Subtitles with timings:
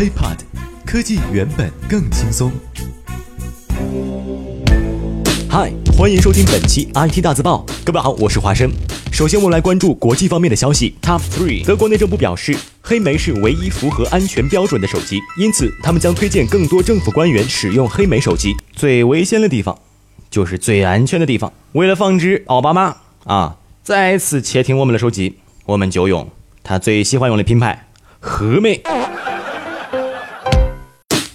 [0.00, 0.38] HeyPod，
[0.86, 2.50] 科技原本更轻松。
[5.46, 7.66] 嗨，欢迎收听本期 IT 大字报。
[7.84, 8.70] 各位好，我是华生。
[9.12, 10.94] 首先，我们来关注国际方面的消息。
[11.02, 18.56] Top three，德国内政部表示，黑莓是唯一符合安全标准的手机，因此他们将推荐更多政府官员使用黑莓手机。
[18.72, 19.78] 最危险的地方，
[20.30, 21.52] 就是最安全的地方。
[21.72, 25.36] 为了防止奥巴马啊再次窃听我们的手机，
[25.66, 26.26] 我们就用
[26.62, 27.88] 他最喜欢用的品牌
[28.18, 28.80] 黑莓。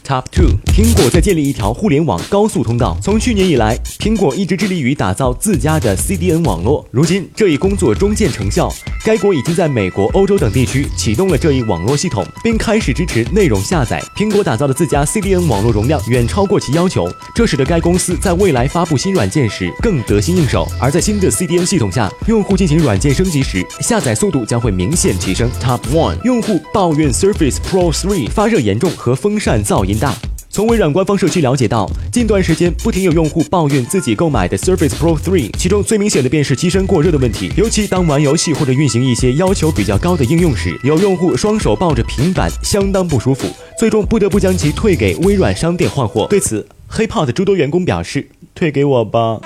[0.06, 2.96] Top two，苹果在建立一条互联网高速通道。
[3.02, 6.88] 从去年以来，苹果一直致力于打造自家的 CDN 网络。
[6.92, 8.72] 如今，这一工作终见成效。
[9.04, 14.00] 该国已经在美国、欧洲等地区启动了这一网络系统，并开始支持内容下载。
[14.16, 20.68] 苹果打造的自家 CDN 网络容量远超过其要求，这使得该公司在未来发布新软件时更得心应手。
[20.80, 25.50] 而在新的 CDN 系统下，用户进行软件升级时，下载速度将会明显提升。
[25.60, 29.95] Top one，用户抱怨 Surface Pro 3发热严重和风扇噪音。
[30.00, 30.14] 大。
[30.50, 37.52] 从微软官方社区了解到，近段时间不停有用户抱怨自己购买的 Surface Pro 3，其中最明显的便是机身过热的问题。
[37.58, 46.26] 尤其当玩游戏或者运行一些要求比较高的应用时，有用户双手抱着平板相当不舒服，最终不得不将其退给微软商店换货。
[46.30, 49.42] 对此，Hiphop 诸多员工表示：“退给我吧。”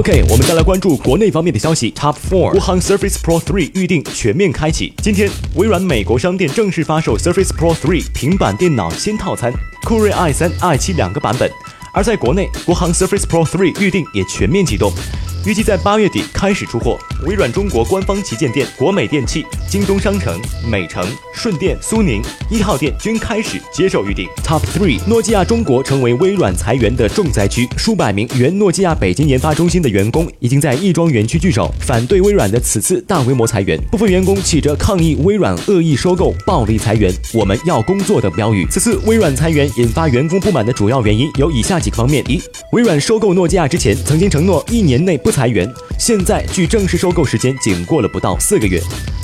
[0.00, 1.92] OK，我们再来关注国内方面的消息。
[1.92, 4.94] Top Four，国行 Surface Pro 3预定全面开启。
[5.02, 9.52] 今天，微软美国商店正式发售 Surface Pro 3平板电脑新套餐，
[9.84, 11.50] 酷睿 i 三、i 七两个版本。
[11.92, 14.90] 而在国内，国行 Surface Pro 3预定也全面启动。
[15.46, 16.98] 预计在八月底开始出货。
[17.24, 20.38] 微软中国官方旗舰店国美电器、京东商城、
[20.70, 21.02] 美城、
[21.34, 24.26] 顺电、苏宁一号店均开始接受预订。
[24.44, 33.80] Top three，诺基亚中国成为微软裁员的重灾区，数百名原诺基亚北京研发中心的员工已经在亦庄园区聚首，反对微软的此次大规模裁员。
[33.90, 38.66] 部分员工起着抗议微软恶意收购、暴力裁员、我们要工作的标语。
[38.70, 42.40] 此次微软裁员引发员工不满的主要原因有以下几个方面：一，
[42.72, 45.29] 微软收购诺基亚之前曾经承诺一年内不。
[45.30, 48.80] 裁员，现在距正式收购时间仅过了不到四个月。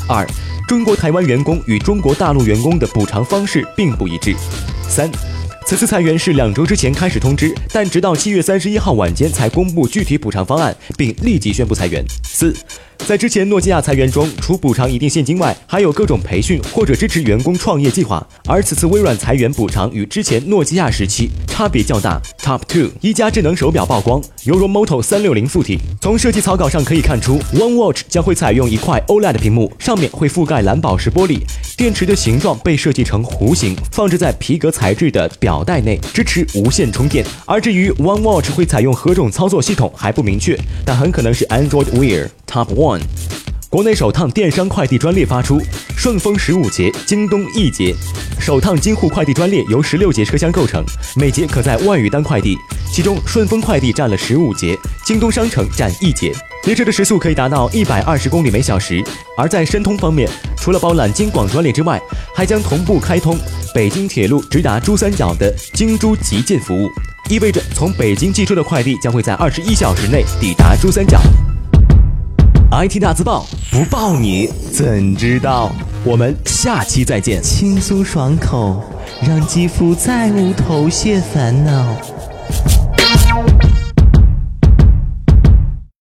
[0.08, 0.26] 二，
[0.68, 4.34] 中国台湾员工与中国大陆员工的补偿方式并不一致。
[4.88, 5.10] 三。
[5.66, 12.04] 此次裁员是两周之前开始通知，但直到七月三十一号晚间才公布具体补偿方案，并立即宣布裁员。
[12.22, 12.54] 四，
[12.98, 18.24] 在之前诺基亚裁员中，除补偿一定现金外，还有各种培训或者支持员工创业计划。
[18.46, 22.22] 而此次微软裁员补偿与之前诺基亚时期差别较大。
[22.40, 25.80] Top two，一加智能手表曝光，犹如 Moto 三六零附体。
[26.00, 31.40] 从设计草稿上可以看出，One Watch 将会采用一块 OLED 屏幕，上面会覆盖蓝宝石玻璃，
[31.76, 35.62] 电池的形状被设计成弧形，放置在皮革材质的表。
[35.62, 40.56] 带内支持无线充电，而至于 One Watch 会采用何种操作系统还不明确，
[40.86, 43.00] 但很可能是 Android Wear Top One。
[43.68, 45.60] 国内首趟电商快递专列发出，
[45.96, 47.94] 顺丰十五节，京东一节。
[48.38, 50.82] 首趟京沪快递专列由十六节车厢构成，
[51.16, 52.56] 每节可载万余单快递，
[52.90, 56.32] 其中顺丰快递占了十五节，京东商城占一节。
[56.66, 59.02] 列车的时速可以达到一百二十公里每小时。
[59.38, 62.00] 而在申通方面，除了包揽京广专列之外，
[62.34, 63.38] 还将同步开通
[63.72, 66.90] 北京铁路直达珠三角的京珠急件服务，
[67.30, 71.20] 意味着从北京寄出的快递将会在二十一小时内抵达珠三角。
[72.72, 75.70] IT 大字报不报你怎知道？
[76.02, 77.40] 我们下期再见。
[77.40, 78.82] 轻松爽口，
[79.22, 81.96] 让肌肤再无头屑烦恼。